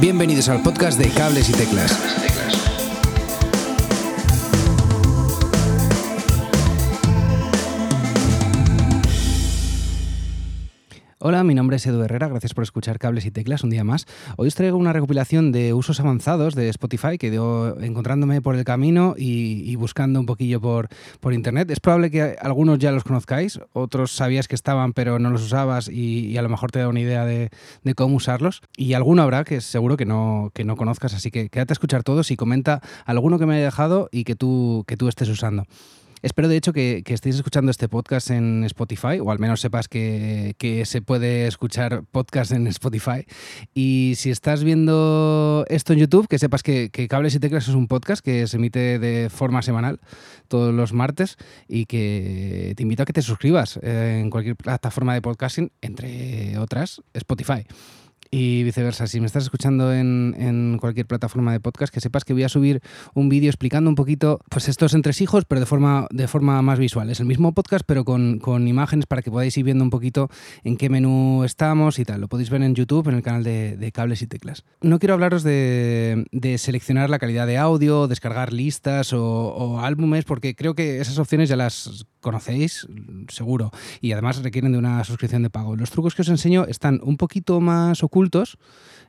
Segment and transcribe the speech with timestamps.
[0.00, 2.71] Bienvenidos al podcast de Cables y Teclas.
[11.24, 14.06] Hola, mi nombre es Edu Herrera, gracias por escuchar Cables y Teclas un día más.
[14.36, 18.64] Hoy os traigo una recopilación de usos avanzados de Spotify que dio encontrándome por el
[18.64, 20.88] camino y, buscando un poquillo por,
[21.20, 21.70] por internet.
[21.70, 25.88] Es probable que algunos ya los conozcáis, otros sabías que estaban pero no los usabas
[25.88, 27.50] y, a lo mejor te da una idea de,
[27.94, 28.60] cómo usarlos.
[28.76, 32.02] Y alguno habrá que seguro que no, que no conozcas, así que quédate a escuchar
[32.02, 35.66] todos y comenta alguno que me haya dejado y que tú, que tú estés usando.
[36.22, 40.54] Espero de hecho que, estéis escuchando este podcast en Spotify, o al menos sepas que,
[40.86, 43.26] se puede escuchar podcast en Spotify.
[43.74, 47.88] Y si estás viendo esto en YouTube, que sepas que, Cables y Teclas es un
[47.88, 49.98] podcast que se emite de forma semanal
[50.46, 51.36] todos los martes
[51.66, 56.56] y que te invito a que te suscribas eh, en cualquier plataforma de podcasting, entre
[56.58, 57.66] otras Spotify
[58.34, 59.06] y viceversa.
[59.06, 62.80] Si me estás escuchando en, cualquier plataforma de podcast, que sepas que voy a subir
[63.14, 67.10] un vídeo explicando un poquito pues estos entresijos, pero de forma, de forma más visual.
[67.10, 70.30] Es el mismo podcast, pero con, imágenes para que podáis ir viendo un poquito
[70.64, 72.22] en qué menú estamos y tal.
[72.22, 74.64] Lo podéis ver en YouTube, en el canal de, cables y teclas.
[74.80, 76.24] No quiero hablaros de,
[76.56, 81.50] seleccionar la calidad de audio, descargar listas o, o álbumes, porque creo que esas opciones
[81.50, 82.86] ya las conocéis,
[83.28, 85.76] seguro, y además requieren de una suscripción de pago.
[85.76, 88.21] Los trucos que os enseño están un poquito más ocultos,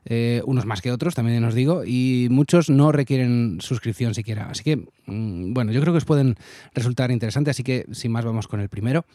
[0.06, 4.50] eh, unos más que otros, también os digo, y muchos no requieren suscripción siquiera.
[4.50, 6.36] Así que, mm, bueno, yo creo que os pueden
[6.74, 9.06] resultar interesantes, así que sin más vamos con el primero.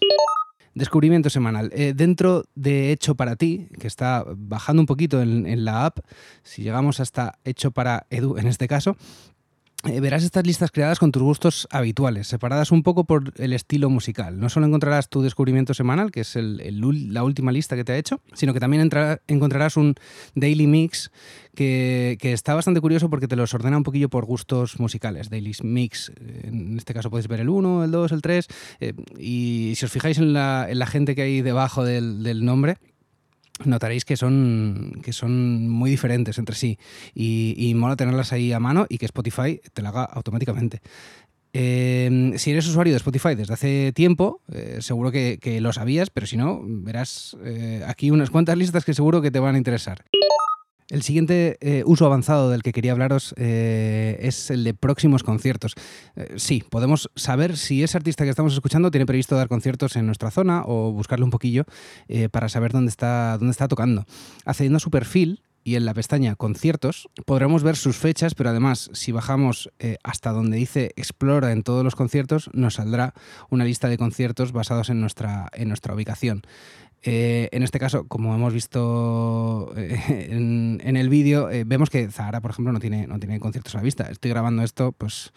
[0.75, 1.71] Descubrimiento semanal.
[1.75, 5.99] Eh, dentro de Hecho para ti, que está bajando un poquito en, la app,
[6.43, 8.97] si llegamos hasta Hecho para Edu en este caso,
[9.85, 14.41] verás estas listas creadas con tus gustos habituales, separadas un poco por el estilo musical.
[14.41, 18.21] No solo encontrarás tu descubrimiento semanal, que es la última lista que te ha hecho,
[18.35, 18.91] sino que también
[19.29, 19.95] encontrarás un
[20.35, 21.11] daily mix
[21.55, 25.31] que, está bastante curioso porque te los ordena un poquillo por gustos musicales.
[25.31, 26.13] Daily mix,
[26.43, 28.49] en este caso podéis ver el 1, el 2, el 3,
[28.81, 32.79] eh, y si os fijáis en la, gente que hay debajo del nombre,
[33.65, 36.79] notaréis que son, que son muy diferentes entre sí
[37.15, 40.81] y, mola tenerlas ahí a mano y que Spotify te la haga automáticamente.
[41.53, 46.27] Em, si eres usuario de Spotify desde hace tiempo, eh, seguro que, lo sabías, pero
[46.27, 50.05] si no, verás eh, aquí unas cuantas listas que seguro que te van a interesar.
[50.91, 55.75] El siguiente eh, uso avanzado del que quería hablaros eh, es el de próximos conciertos.
[56.17, 60.07] Eh, sí, podemos saber si ese artista que estamos escuchando tiene previsto dar conciertos en
[60.07, 61.65] nuestra zona o buscarle un poquillo
[62.31, 64.07] para saber dónde está, dónde está tocando.
[64.47, 68.91] Accediendo a su perfil, y en la pestaña conciertos podremos ver sus fechas, pero además
[68.95, 69.71] si bajamos
[70.03, 73.15] hasta donde dice explora en todos los conciertos, nos saldrá
[73.51, 76.43] una lista de conciertos basados en nuestra, en nuestra ubicación.
[77.03, 82.41] Eh, en este caso, como hemos visto eh, en, el vídeo, eh, vemos que Zahara,
[82.41, 84.11] por ejemplo, no tiene, no tiene conciertos a la vista.
[84.11, 85.33] Estoy grabando esto, pues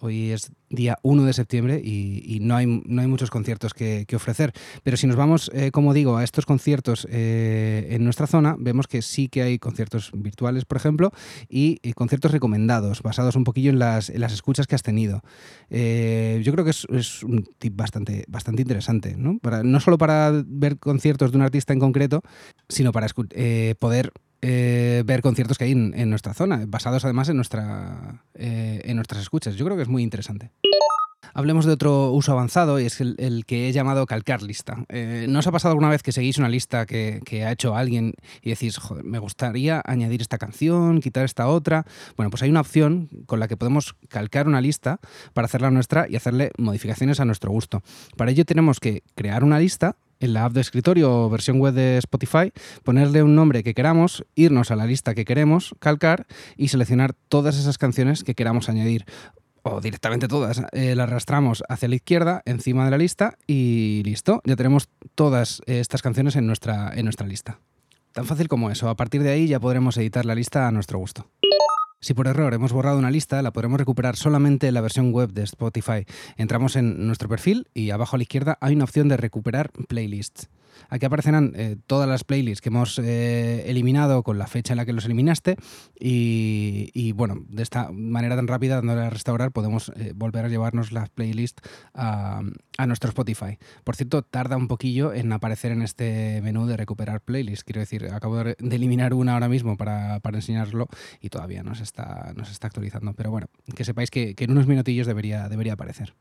[0.00, 4.52] Hoy es día 1 de septiembre y, no, hay, no, hay, muchos conciertos que, ofrecer.
[4.82, 8.86] Pero si nos vamos, eh, como digo, a estos conciertos eh, en nuestra zona, vemos
[8.86, 11.10] que sí que hay conciertos virtuales, por ejemplo,
[11.48, 15.22] y, conciertos recomendados, basados un poquillo en las, escuchas que has tenido.
[15.70, 19.38] Eh, yo creo que es, un tip bastante, bastante interesante, ¿no?
[19.64, 22.22] No solo para ver conciertos de un artista en concreto,
[22.68, 23.08] sino para
[23.78, 24.12] poder
[24.42, 29.56] eh, ver conciertos que hay en, nuestra zona, basados además eh, en nuestras escuchas.
[29.56, 30.52] Yo creo que es muy interesante.
[31.34, 34.84] Hablemos de otro uso avanzado y es el, que he llamado calcar lista.
[34.88, 38.14] Eh, ¿No os ha pasado alguna vez que seguís una lista que, ha hecho alguien
[38.42, 41.84] y decís, joder, me gustaría añadir esta canción, quitar esta otra?
[42.16, 45.00] Bueno, pues hay una opción con la que podemos calcar una lista
[45.32, 47.82] para hacerla nuestra y hacerle modificaciones a nuestro gusto.
[48.16, 51.74] Para ello tenemos que crear una lista, en la app de escritorio o versión web
[51.74, 52.52] de Spotify,
[52.82, 57.58] ponerle un nombre que queramos, irnos a la lista que queremos, calcar y seleccionar todas
[57.58, 59.04] esas canciones que queramos añadir.
[59.62, 60.62] O directamente todas.
[60.72, 64.40] Eh, las arrastramos hacia la izquierda, encima de la lista y listo.
[64.44, 67.58] Ya tenemos todas estas canciones en nuestra, en nuestra lista.
[68.12, 68.88] Tan fácil como eso.
[68.88, 71.28] A partir de ahí ya podremos editar la lista a nuestro gusto.
[72.00, 75.32] Si por error hemos borrado una lista, la podremos recuperar solamente en la versión web
[75.32, 76.06] de Spotify.
[76.36, 80.48] Entramos en nuestro perfil y abajo a la izquierda hay una opción de recuperar playlists.
[80.88, 84.86] Aquí aparecerán eh, todas las playlists que hemos eh, eliminado con la fecha en la
[84.86, 85.56] que los eliminaste
[85.98, 90.92] y, bueno, de esta manera tan rápida, dándole a restaurar, podemos eh, volver a llevarnos
[90.92, 91.62] las playlists
[91.94, 92.42] a,
[92.86, 93.58] nuestro Spotify.
[93.84, 97.64] Por cierto, tarda un poquillo en aparecer en este menú de recuperar playlists.
[97.64, 100.88] Quiero decir, acabo de, eliminar una ahora mismo para, para enseñarlo
[101.20, 103.14] y todavía no se está, está actualizando.
[103.14, 106.14] Pero bueno, que sepáis que, que en unos minutillos debería, debería aparecer.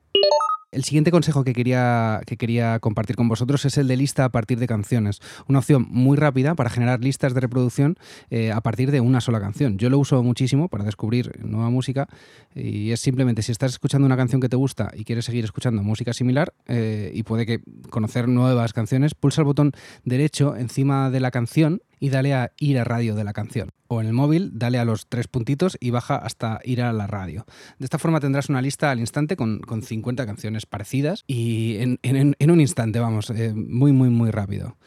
[0.69, 4.29] El siguiente consejo que quería, que quería compartir con vosotros es el de lista a
[4.29, 5.21] partir de canciones.
[5.47, 7.95] Una opción muy rápida para generar listas de reproducción
[8.29, 9.77] eh, a partir de una sola canción.
[9.77, 12.09] Yo lo uso muchísimo para descubrir nueva música
[12.53, 15.81] y es simplemente si estás escuchando una canción que te gusta y quieres seguir escuchando
[15.83, 19.71] música similar eh, y puede que conocer nuevas canciones, pulsa el botón
[20.03, 23.69] derecho encima de la canción y dale a ir a radio de la canción.
[23.87, 27.07] O en el móvil, dale a los tres puntitos y baja hasta ir a la
[27.07, 27.45] radio.
[27.79, 32.61] De esta forma tendrás una lista al instante con, 50 canciones parecidas y en, un
[32.61, 34.77] instante, vamos, eh, muy, muy, muy rápido.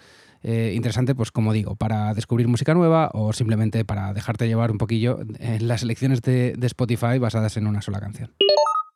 [0.42, 4.78] Eh, interesante, pues como digo, para descubrir música nueva o simplemente para dejarte llevar un
[4.78, 8.30] poquillo en las elecciones de Spotify basadas en una sola canción.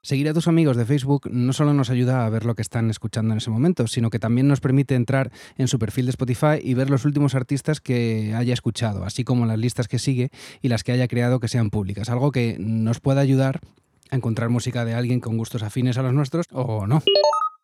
[0.04, 2.90] Seguir a tus amigos de Facebook no solo nos ayuda a ver lo que están
[2.90, 6.58] escuchando en ese momento, sino que también nos permite entrar en su perfil de Spotify
[6.62, 10.30] y ver los últimos artistas que haya escuchado, así como las listas que sigue
[10.60, 13.62] y las que haya creado que sean públicas, algo que nos puede ayudar
[14.10, 17.02] a encontrar música de alguien con gustos afines a los nuestros o no.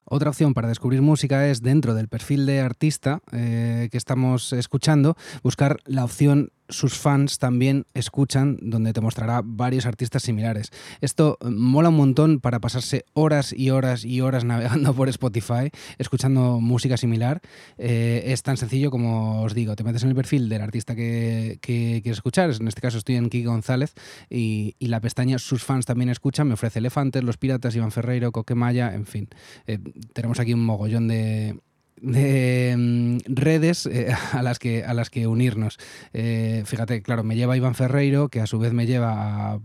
[0.07, 5.15] Otra opción para descubrir música es dentro del perfil de artista eh, que estamos escuchando,
[5.43, 10.71] buscar la opción sus fans también escuchan, donde te mostrará varios artistas similares.
[11.01, 15.71] Esto eh, mola un montón para pasarse horas y horas y horas navegando por Spotify,
[15.99, 17.41] escuchando música similar.
[17.79, 21.59] Eh, es tan sencillo como os digo, te metes en el perfil del artista que,
[21.63, 23.95] quieres escuchar, en este caso estoy en Kiki González,
[24.29, 28.93] y, la pestaña Sus fans también escuchan, me ofrece Elefantes, Los Piratas, Iván Ferreiro, Coquemaya,
[28.93, 29.29] en fin.
[29.69, 29.79] Eh,
[30.13, 31.61] tenemos aquí un mogollón de,
[32.01, 35.79] de mm, redes eh, a, las que, a las que unirnos.
[36.13, 39.61] Eh, fíjate, claro, me lleva Iván Ferreiro, que a su vez me lleva, a,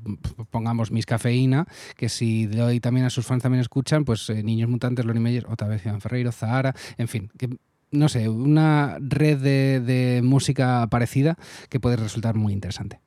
[0.50, 4.70] pongamos, Mis Cafeína, que si doy también a sus fans también escuchan, pues eh, Niños
[4.70, 7.50] Mutantes, Lori Meyer, otra vez Iván Ferreiro, Zahara, en fin, que
[7.92, 11.38] no sé, una red de, de música parecida
[11.70, 13.00] que puede resultar muy interesante.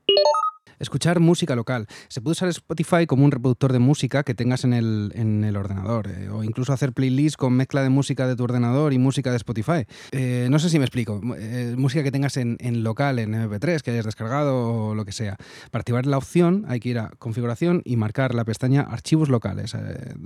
[0.78, 1.86] Escuchar música local.
[2.08, 5.56] Se puede usar Spotify como un reproductor de música que tengas en el, en el
[5.56, 6.08] ordenador.
[6.08, 9.36] Eh, o incluso hacer playlists con mezcla de música de tu ordenador y música de
[9.36, 9.86] Spotify.
[10.12, 11.20] Eh, no sé si me explico.
[11.36, 15.36] Eh, música que tengas en, local, en MP3, que hayas descargado o lo que sea.
[15.70, 19.74] Para activar la opción hay que ir a configuración y marcar la pestaña archivos locales.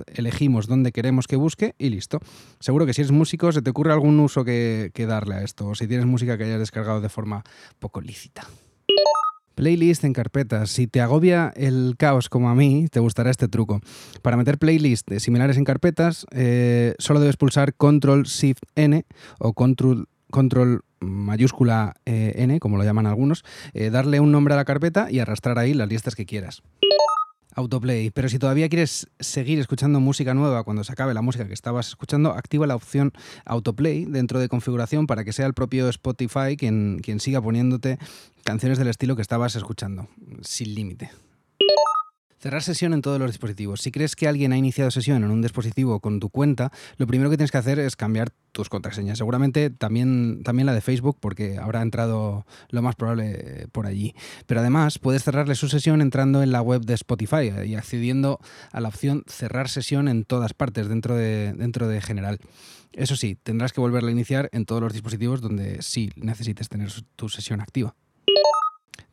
[0.07, 2.21] elegimos dónde queremos que busque y listo.
[2.61, 5.69] Seguro que si eres músico se te ocurre algún uso que, que darle a esto.
[5.69, 7.43] O si tienes música que hayas descargado de forma
[7.79, 8.47] poco lícita.
[9.55, 10.71] Playlist en carpetas.
[10.71, 13.81] Si te agobia el caos como a mí, te gustará este truco.
[14.23, 19.05] Para meter playlists similares en carpetas, eh, solo debes pulsar Control Shift N
[19.39, 23.45] o Control, Control mayúscula eh, N, como lo llaman algunos,
[23.75, 26.63] eh, darle un nombre a la carpeta y arrastrar ahí las listas que quieras.
[27.55, 28.11] Autoplay.
[28.11, 31.89] Pero si todavía quieres seguir escuchando música nueva cuando se acabe la música que estabas
[31.89, 33.13] escuchando, activa la opción
[33.45, 37.99] Autoplay dentro de configuración para que sea el propio Spotify quien, quien siga poniéndote
[38.45, 40.09] canciones del estilo que estabas escuchando,
[40.43, 41.11] sin límite.
[42.43, 43.83] Cerrar sesión en todos los dispositivos.
[43.83, 47.31] Si crees que alguien ha iniciado sesión en un dispositivo con tu cuenta, lo primero
[47.31, 49.19] que tienes que hacer es cambiar tus contraseñas.
[49.19, 54.17] Seguramente también, también la de Facebook, porque habrá entrado lo más probable por allí.
[54.47, 58.41] Pero además puedes cerrarle su sesión entrando en la web de Spotify y accediendo
[58.73, 62.41] a la opción cerrar sesión en todas partes dentro de, dentro de general.
[62.93, 66.91] Eso sí, tendrás que volverla a iniciar en todos los dispositivos donde sí necesites tener
[67.15, 67.95] tu sesión activa.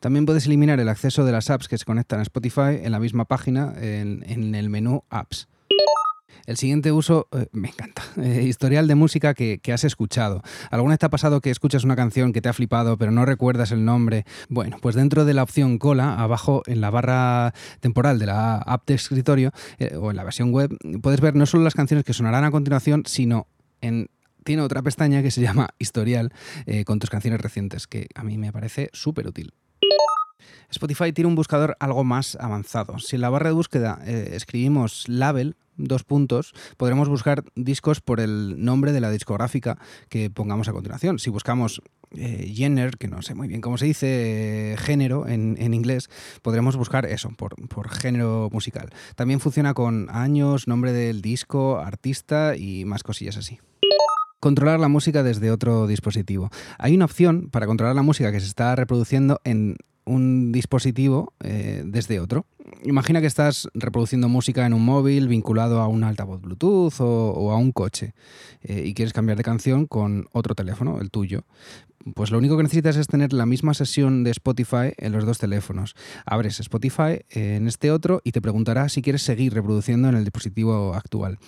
[0.00, 2.98] También puedes eliminar el acceso de las apps que se conectan a Spotify en la
[2.98, 5.46] misma página en, el menú Apps.
[6.46, 8.02] El siguiente uso eh, me encanta.
[8.20, 10.42] Eh, historial de música que, has escuchado.
[10.70, 13.24] ¿Alguna vez te ha pasado que escuchas una canción que te ha flipado pero no
[13.24, 14.24] recuerdas el nombre?
[14.48, 18.86] Bueno, pues dentro de la opción cola, abajo en la barra temporal de la app
[18.86, 22.12] de escritorio eh, o en la versión web, puedes ver no solo las canciones que
[22.12, 23.46] sonarán a continuación, sino
[23.80, 24.08] en
[24.44, 26.32] tiene otra pestaña que se llama historial
[26.86, 29.52] con tus canciones recientes, que a mí me parece súper útil.
[30.70, 32.98] Spotify tiene un buscador algo más avanzado.
[32.98, 38.20] Si en la barra de búsqueda eh, escribimos label, dos puntos, podremos buscar discos por
[38.20, 41.18] el nombre de la discográfica que pongamos a continuación.
[41.18, 45.74] Si buscamos eh, genre, que no sé muy bien cómo se dice, eh, género en,
[45.74, 46.08] inglés,
[46.42, 48.90] podremos buscar eso, por, por, género musical.
[49.16, 53.58] También funciona con años, nombre del disco, artista y más cosillas así.
[54.40, 56.50] Controlar la música desde otro dispositivo.
[56.78, 61.82] Hay una opción para controlar la música que se está reproduciendo en un dispositivo eh,
[61.84, 62.46] desde otro.
[62.84, 67.56] Imagina que estás reproduciendo música en un móvil vinculado a un altavoz Bluetooth o, a
[67.56, 68.14] un coche
[68.62, 71.44] eh, y quieres cambiar de canción con otro teléfono, el tuyo.
[72.14, 75.38] Pues lo único que necesitas es tener la misma sesión de Spotify en los dos
[75.38, 75.94] teléfonos.
[76.24, 80.94] Abres Spotify en este otro y te preguntará si quieres seguir reproduciendo en el dispositivo
[80.94, 81.38] actual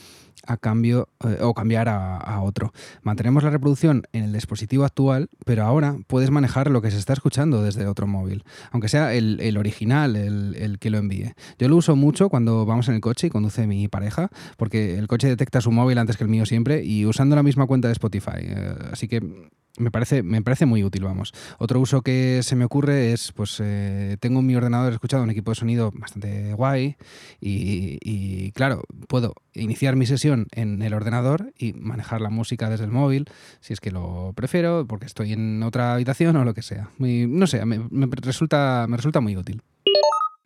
[0.46, 2.72] a cambio eh, o cambiar a, otro.
[3.02, 7.12] Mantenemos la reproducción en el dispositivo actual, pero ahora puedes manejar lo que se está
[7.12, 11.34] escuchando desde otro móvil, aunque sea el, original, el, que lo envíe.
[11.58, 15.06] Yo lo uso mucho cuando vamos en el coche y conduce mi pareja, porque el
[15.06, 17.92] coche detecta su móvil antes que el mío siempre y usando la misma cuenta de
[17.92, 18.40] Spotify.
[18.40, 21.32] Eh, así que me parece, me parece muy útil, vamos.
[21.58, 25.30] Otro uso que se me ocurre es, pues, eh, tengo en mi ordenador escuchado un
[25.30, 26.96] equipo de sonido bastante guay
[27.40, 32.90] y, claro, puedo iniciar mi sesión en el ordenador y manejar la música desde el
[32.90, 33.26] móvil,
[33.60, 36.90] si es que lo prefiero, porque estoy en otra habitación o lo que sea.
[36.98, 39.62] no sé, me, resulta, me resulta muy útil.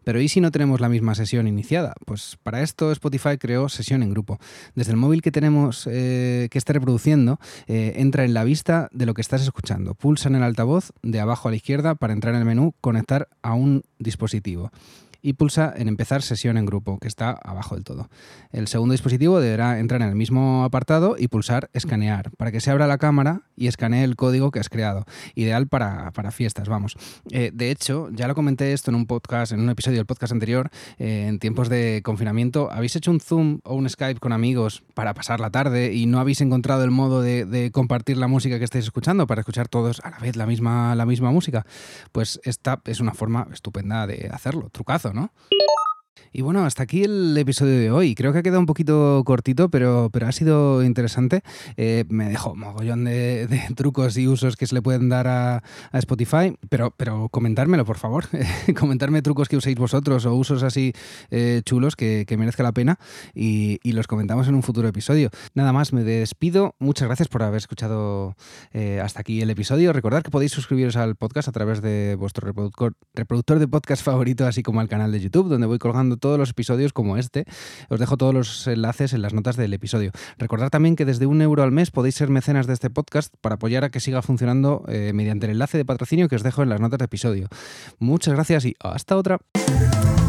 [0.07, 1.93] Pero ¿y si no tenemos la misma sesión iniciada?
[2.05, 4.39] Pues para esto Spotify creó sesión en grupo.
[4.77, 9.05] Desde el móvil que tenemos eh, que esté reproduciendo, eh, entra en la vista de
[9.05, 9.95] lo que estás escuchando.
[9.95, 13.29] Pulsa en el altavoz de abajo a la izquierda para entrar en el menú Conectar
[13.43, 14.71] a un dispositivo
[15.27, 18.09] y pulsa en empezar sesión en grupo, que está abajo del todo.
[18.53, 22.71] El segundo dispositivo deberá entrar en el mismo apartado y pulsar escanear, para que se
[22.71, 25.05] abra la cámara y escanee el código que has creado.
[25.35, 26.97] Ideal para, fiestas, vamos.
[27.33, 30.33] Eh, de hecho, ya lo comenté esto en un podcast, en un episodio del podcast
[30.33, 34.85] anterior, eh, en tiempos de confinamiento, habéis hecho un Zoom o un Skype con amigos
[34.95, 38.65] para pasar la tarde y no habéis encontrado el modo de, compartir la música que
[38.65, 41.67] estáis escuchando para escuchar todos a la vez la misma, la misma música.
[42.13, 45.31] Pues esta es una forma estupenda de hacerlo, trucazo, ¿no?
[46.33, 48.15] Y bueno, hasta aquí el episodio de hoy.
[48.15, 51.43] Creo que ha quedado un poquito cortito, pero, pero ha sido interesante.
[51.77, 56.55] Eh, me dejó mogollón de, trucos y usos que se le pueden dar a, Spotify,
[56.69, 58.27] pero, pero comentármelo, por favor.
[58.79, 60.93] Comentarme trucos que uséis vosotros o usos así
[61.31, 62.99] eh, chulos que, merezca la pena
[63.35, 65.31] y, los comentamos en un futuro episodio.
[65.55, 66.75] Nada más, me despido.
[66.79, 68.37] Muchas gracias por haber escuchado
[68.75, 69.95] eh, hasta aquí el episodio.
[69.95, 72.53] Recordad que podéis suscribiros al podcast a través de vuestro
[73.15, 76.51] reproductor de podcast favorito, así como al canal de YouTube, donde voy colgando todos los
[76.51, 77.45] episodios como este.
[77.89, 80.13] Os dejo todos los enlaces en las notas del episodio.
[80.39, 83.57] Recordad también que desde un euro al mes podéis ser mecenas de este podcast para
[83.57, 86.69] apoyar a que siga funcionando eh, mediante el enlace de patrocinio que os dejo en
[86.69, 87.49] las notas del episodio.
[87.99, 89.39] Muchas gracias y hasta otra.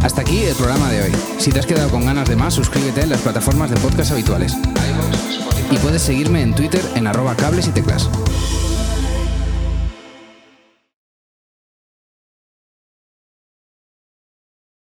[0.01, 1.11] Hasta aquí el programa de hoy.
[1.37, 4.53] Si te has quedado con ganas de más, suscríbete en las plataformas de podcast habituales.
[5.69, 8.09] Y puedes seguirme en Twitter en arroba cables y teclas.